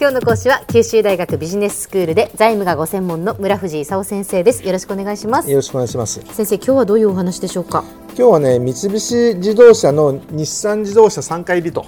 [0.00, 4.64] 今日の講師は九州大学ビジネススクールで財務がご専門の村藤勲先生です。
[4.64, 5.50] よろしくお願いします。
[5.50, 6.20] よろしくお願いします。
[6.20, 7.82] 先生今日はどういうお話でしょうか？
[8.10, 11.84] 今日はね三菱自動車の日産自動車3回入りと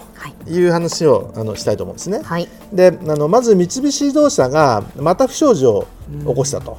[0.48, 0.60] い。
[0.60, 5.86] う話を、あのしたいと思うんですね、はい、であのまず三菱自動車がまた不祥事を
[6.26, 6.78] 起こしたと、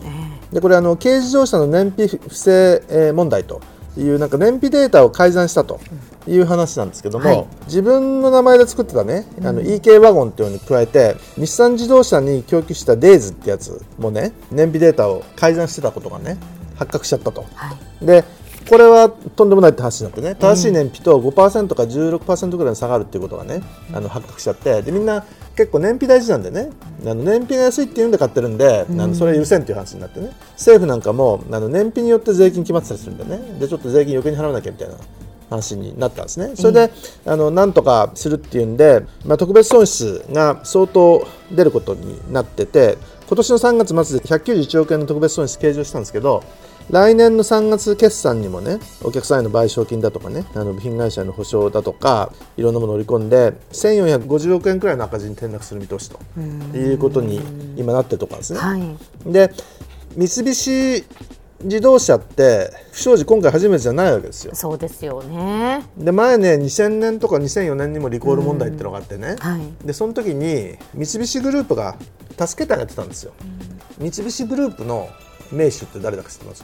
[0.52, 3.62] でこれあの軽自動車の燃費不正、えー、問題と
[3.98, 5.80] いうなんか燃費データを改ざんしたと
[6.28, 16.38] いう話なんですけども、はい、自分の名前で作ってたね、あの EK ワゴンっていうのに加えて日産自動車に供給したデイズってやつもね燃費データを改ざんしてたことがね
[16.76, 17.46] 発覚しちゃったと。
[17.56, 18.24] はい、で
[18.70, 23.62] これはとんでもないって話になってね正しい燃費と5%か16%ぐらいに下がるっていうことがね
[23.94, 26.70] あの発覚しちゃってでみんな結構燃費大事なんでね
[27.04, 30.32] あの燃費が安いっていうんで買ってるんで、あのそれは許せんっていう話になってね。
[30.54, 33.60] 政府なんかもあの燃費によって税金決まってたりするんでね。
[33.60, 34.96] でちょっと税金余計に払わなきゃみたいな
[35.52, 36.56] 話になったんですね。
[36.56, 36.94] それで、
[37.26, 46.44] うん、あのなんとかするっていうんで、まあ、特別損失が相当出ることになってて今年の3月末で191億円の特別損失計上したんですけど
[46.90, 56.20] 来年の3月決算にもねお客さんへの賠償金だとかねあの部品会社への補償だとかいろんなものを織り込んで1450億円くらいの赤字に転落する見通しと
[56.78, 57.42] いうことに
[57.78, 58.60] 今なってるところですね。
[58.60, 59.54] はい、で
[60.16, 61.06] 三菱
[61.64, 64.56] 自動車って不祥事今回初めてじゃないわけですよ。
[64.56, 65.84] そうですよね。
[65.98, 71.96] で前ね2000年とか2004年にもリコール問題っていうのがあってね、はい、でその時に三菱グループが
[72.40, 73.34] 助けてあげてたんですよ。
[74.00, 75.10] 三菱グループの
[75.52, 76.64] 名手って誰だか知ってます？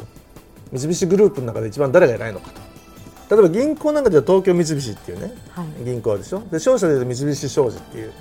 [0.71, 3.35] 三菱グループの中で一番誰が偉いのかと。
[3.35, 6.39] 例えば銀行なんかでは東京三菱っていうね、はい、銀行でしょ？
[6.51, 8.13] で商社でいうと三菱商事っていう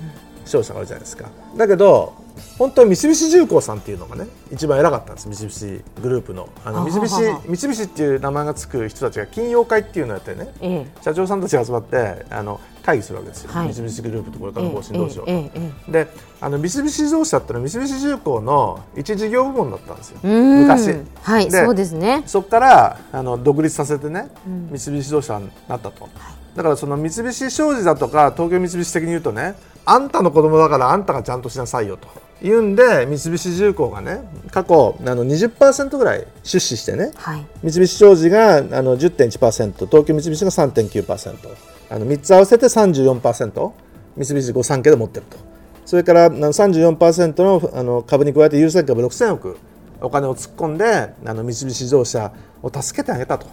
[0.47, 1.29] 商社があるじゃないですか。
[1.55, 2.13] だけど
[2.57, 5.29] 本当は三菱重工さんっていうのがね一番偉かったんです。
[5.29, 6.49] 三菱グループの。
[6.63, 7.07] あの三菱
[7.57, 16.07] 三菱っていう名前がつく人たちが金融会っていうのをやってね、ええ、社長さんたちが集まってあの会議するわけですよ、はい、三菱グループとこれからの方針どうしようと、ええ、で
[16.39, 20.19] あの三菱自動車ってのは三菱重工の一事業部門だったんですよ。
[20.23, 20.95] 昔。
[21.21, 22.23] はいそうですね。
[22.25, 26.11] そこからあの独立させてね、三菱自動車になったと、はい、
[26.55, 29.55] だからその三菱商事だとか東京三菱的に言うとね
[29.85, 32.07] あんたの子供だからあんたがちゃんとしなさいよと。
[32.41, 34.21] いうんで三菱重工がね
[34.51, 41.76] 過去あの20%ぐらい出資してね、はい、三菱商事があの10.1%東京三菱が3.9%。
[41.89, 43.71] あの3つ合わせて34%
[44.17, 45.37] 三菱御三家で持ってると。
[45.85, 49.57] それから34%のあの株に加えて有債株6000億。
[49.99, 50.85] お金を突っ込んで
[51.25, 52.31] あの三菱自動車
[52.61, 53.47] を助けてあげたと。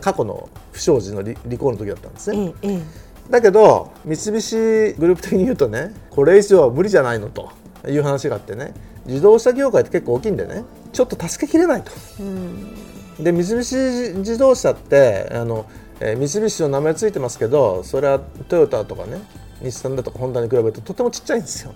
[0.00, 2.52] 過去の不祥事のリリコールの時だったんですね。
[2.62, 2.82] うんうん、
[3.30, 4.56] だけど三菱
[4.98, 7.50] グループ的に言うとねこれ以上は無理じゃないのと。
[7.86, 8.74] いう話があってね。
[9.06, 10.64] 自動車業界って結構大きいんでね。
[10.92, 11.92] ちょっと助けきれないと。
[12.20, 12.74] うん、
[13.22, 13.76] で三菱
[14.18, 15.66] 自動車ってあの
[16.00, 19.20] えー、三菱の名前ついてますけどそれはトヨタとかね
[19.62, 21.72] 日産だとかホンダに比べるととてもちっちゃいんですよ。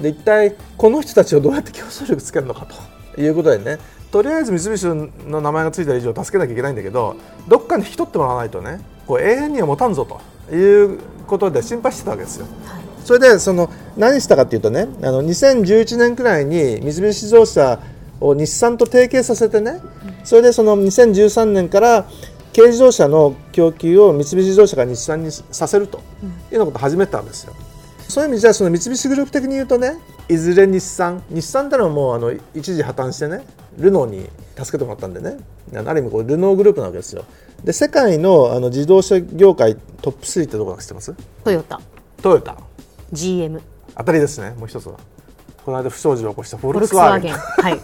[0.00, 2.74] で一体この人たちをどうやって競争力つけるのかと。
[3.20, 3.78] いうことでね
[4.10, 4.86] とりあえず三菱
[5.28, 10.20] の名前がついた以上助けなきゃいけないんだけどどっかに引き取ってもらわないとねこう永遠には持たんぞと。
[10.50, 12.46] いうことで心配してたわけですよ。
[12.64, 17.78] はい、それでその何したかというとねあの2011年くらいに三菱自動車
[18.20, 19.80] を日産と提携させてね
[20.24, 22.06] それでその2013年から
[22.54, 26.04] 軽自動車の供給を三菱自動車が日産にさせるというよ
[26.50, 27.54] うなことを始めたんですよ。
[28.08, 29.96] そういう意味じゃその三菱グループ的に言うとね
[30.28, 33.46] いずれ日産日産ってのはもうあの一時破綻してね
[33.78, 35.38] ルノーに助けてもらったんでね。
[35.74, 37.24] ある意味こうルノーグループなわけですよ。
[37.64, 41.14] で世界のあの自動車業界トップ3ってどこか知ってます？
[41.44, 41.80] トヨタ。
[42.20, 42.58] トヨタ。
[43.12, 43.62] GM
[43.96, 44.98] 当たりですねもう一つは
[45.64, 47.32] この間不祥事を起こしたフォルクスワーゲン。
[47.34, 47.80] はい。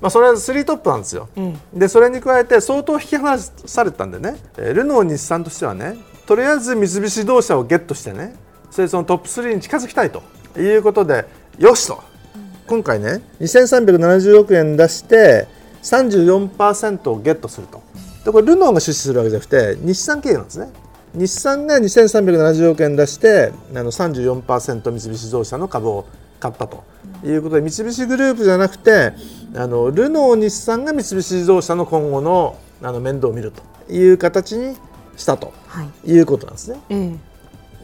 [0.00, 4.36] まあ、それは3トップなんですよ、うん、でそれに加えて相当引き離されたんでね。
[4.56, 5.96] ルノー日産としてはね
[6.26, 8.36] とりあえず三菱自動車をゲットしてね
[8.70, 10.22] それそのトップ3に近づきたいと
[10.56, 11.24] いうことで
[11.58, 12.02] よしと、
[12.36, 15.48] うん、今回ね2370億円出して
[15.82, 17.82] 34%をゲットすると。
[18.24, 20.70] でこれルノーが出資するわけじゃなくて日産経営なんですね。
[21.14, 26.04] 日産が2370億円出してあの34%三菱自動車の株を
[26.40, 26.84] 買ったと
[27.24, 29.12] いうことで三菱グループじゃなくて
[29.54, 33.52] あのルノー日産が三菱自動車の今後のあの面倒を見る
[33.86, 34.76] という形に
[35.16, 35.52] したと
[36.04, 36.80] いうことなんですね。
[36.88, 37.18] はい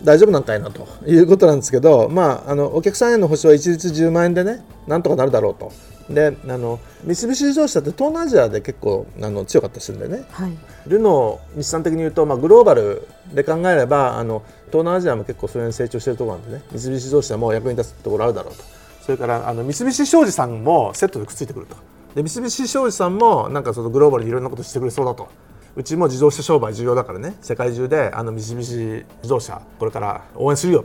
[0.02, 5.72] 大丈夫なんかいなということなんですけど、まあ、あのお客さんへの保証は一律10万円でねなんとかなるだろうと。
[6.08, 10.52] であの三菱自動車って東南アジアで結構あの強かったりするんでね、はい、
[10.86, 16.64] ルノー日産的に言うと、まあ、グローバルで考えればあの東南アジアも結構それに成長しているところなんでね。
[16.72, 18.64] 三菱自動車も役に立つところあるだろうと。
[19.02, 21.76] それからあの三菱商事さんもセットでくっついてくると。
[22.14, 25.28] で三菱商事さんもなんかそのグローバルにいろんなことしてくれそうだと。
[25.76, 27.36] うちも自動車商売重要だからね。
[27.40, 30.84] 世界中であの三菱自動車これから応援するよ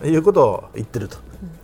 [0.00, 1.18] ということを言ってると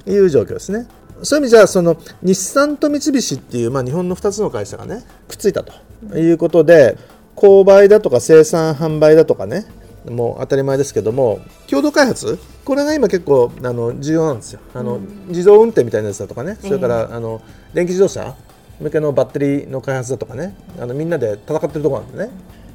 [0.06, 0.86] いう状況ですね。
[1.24, 5.72] そういう意味じゃその日産と三菱っていう、まあ、日本の2つの会社がねくっついたと。
[6.16, 6.98] いうことで
[7.34, 9.64] 購買だとか生産販売だとかね
[10.08, 12.38] もう当たり前ですけども共同開発？
[12.64, 14.60] これが今結構あの重要なんですよ。
[14.74, 17.40] あの、うん、自動運転みたいなやつだとかねそれから、あの
[17.72, 18.34] 電気自動車
[18.80, 22.30] 向けのバッテリーの開発だとかねあのみんなで戦ってるところなんでね。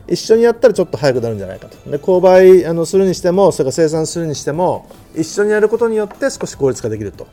[0.08, 1.78] 一緒にやったらちょっと早くなるんじゃないかと。
[1.88, 7.28] で購買あのするにしてもそれから生産するにしても一緒にやることによって少し効率化できると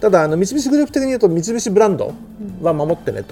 [0.00, 2.14] ただあの三菱グループ的に言うと三菱ブランド
[2.62, 3.24] は守ってね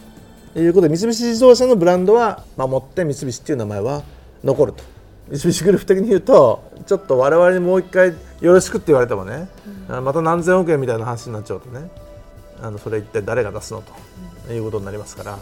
[0.54, 4.02] ということで三菱自動車のブランドは守って三菱っていう名前は
[4.44, 4.84] 残ると。
[5.30, 8.08] 三菱グループ的に言うとちょっと我々にもう一回
[8.40, 9.48] よろしくって言われてもね、
[9.88, 11.88] うん、また何千億円みたいな話になっちゃうとね
[12.60, 13.82] あのそれ一体誰が出すの
[14.46, 15.38] ということになりますから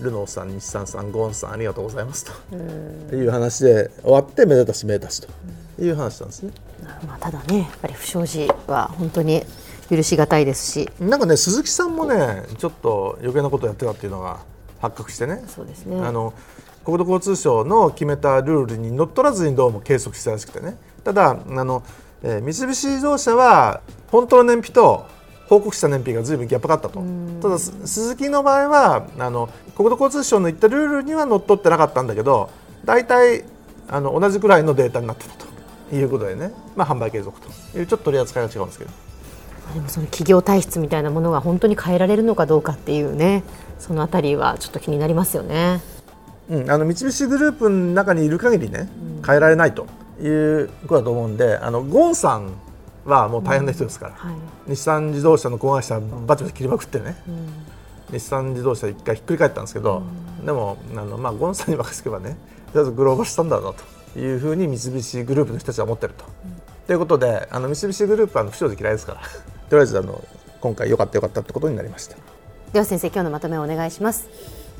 [0.00, 3.14] ルノーさん日産さんゴーンさんありがとうございますと。
[3.14, 5.28] いう話で終わってめでたしめでたしと
[5.82, 6.52] いう話なんですね。
[7.06, 9.42] まあ、ただねやっぱり不祥事は本当に
[9.96, 10.90] 許し難いですし。
[11.00, 14.40] なんかね鈴木さんもねちょっと余計なことをやってたっていうのが
[14.80, 15.44] 発覚してね。
[15.48, 16.04] そうですね。
[16.04, 16.32] あの
[16.84, 20.76] 国土交通省の決めたルールにのっとらずにどうも計測したらしくてね。
[21.02, 21.82] ただあの、
[22.22, 23.80] えー、三菱自動車は
[24.10, 25.06] 本当の燃費と
[25.48, 27.02] 報告した燃費がずいぶんギャップがあったと。
[27.42, 32.50] ただ鈴木の場合はあの国土交通省の言ったルールにはのっとってなかったんだけど
[32.84, 33.44] 大体
[33.88, 35.34] あの同じくらいのデータになってた
[35.90, 39.03] ということでね、まあ、販売継続というちょっと取り扱いが違うんですけど。
[39.72, 43.42] でもその企業体質みたいなものが本当に変えられるのかどうかっていうね
[43.78, 45.80] そのあたりはちょっと気になりますよね。
[46.50, 48.88] うん、あの三菱グループの中にいる限りね、
[49.26, 49.86] 変えられないと
[50.20, 52.52] いうことだと思うんであのゴンさん
[53.06, 54.30] はもう大変な人ですから、うん。
[54.30, 54.36] は
[54.68, 57.48] い、日産自動車の子会社バチバチ切りまくってね、うん、
[58.12, 60.02] 日産自動車一回ひっくり返ったんですけど、
[60.40, 62.36] うん、でもあの、まあ、ゴンさんに任せればね
[62.72, 63.78] とりあえずグローバルスタンダードだ
[64.12, 66.24] というふうに三菱グループの人たちは思ってると。
[66.86, 69.20] ということであの三菱グループは不祥事嫌いですから
[69.74, 70.22] とりあえずあの
[70.60, 72.16] 今回よかったよかったってことになりました
[72.72, 74.28] では先生今日のまとめをお願いします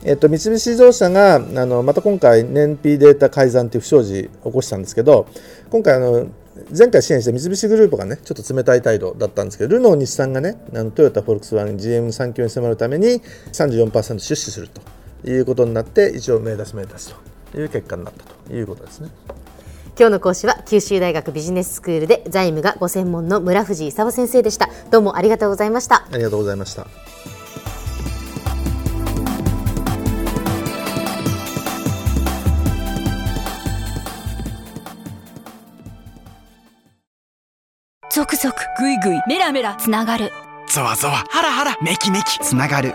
[0.05, 5.27] えっと、三菱自動車があのまた今回燃費データ改ざんという不祥事を起こしたんですけど
[5.71, 6.27] 今回あの
[6.77, 13.21] 前回支援した三菱グループがねちょっと冷たい態度だったんですけどルノー日産がねあのトヨタフォルクスワーゲン GM 産業に迫るために
[13.53, 14.83] 34%出資すると
[15.29, 17.13] いうことになって一応名出し名出し
[17.53, 19.09] という結果になったということですね。
[19.97, 24.69] 今日の講師は九州大学ビジネススクールで財務がご専門の村藤勲先生でした。
[24.91, 26.05] どうもありがとうございました。
[26.11, 26.87] ありがとうございました。
[38.13, 40.33] 続々ぐいぐいメラメラつながる。
[40.69, 42.95] ゾワゾワハラハラメキメキつながる